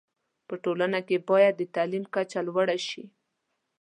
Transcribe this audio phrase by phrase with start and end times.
[0.47, 3.03] په ټولنه کي باید د تعلیم کچه لوړه شی